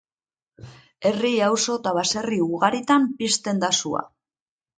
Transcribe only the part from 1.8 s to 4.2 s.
eta baserri ugaritan pizten da sua.